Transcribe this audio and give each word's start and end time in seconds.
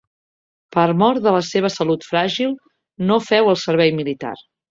Per 0.75 0.85
mor 1.01 1.19
de 1.25 1.33
la 1.35 1.41
seva 1.49 1.71
salut 1.75 2.07
fràgil 2.13 2.57
no 3.11 3.21
feu 3.27 3.53
el 3.55 3.61
servei 3.67 3.95
militar. 4.01 4.35